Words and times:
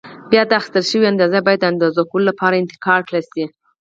بیا 0.31 0.43
دا 0.49 0.53
اخیستل 0.59 0.83
شوې 0.91 1.07
اندازه 1.11 1.39
باید 1.45 1.59
د 1.61 1.65
اندازه 1.71 2.01
کولو 2.09 2.27
لپاره 2.29 2.55
انتقال 2.61 3.01
کړای 3.07 3.23
شي. 3.31 3.43